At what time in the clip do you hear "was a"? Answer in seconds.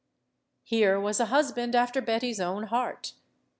0.99-1.27